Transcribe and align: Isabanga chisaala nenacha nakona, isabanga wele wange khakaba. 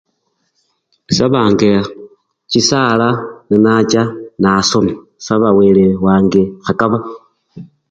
Isabanga 1.11 1.67
chisaala 2.51 3.07
nenacha 3.49 4.01
nakona, 4.41 4.93
isabanga 5.21 5.57
wele 5.59 5.85
wange 6.05 6.41
khakaba. 6.65 6.97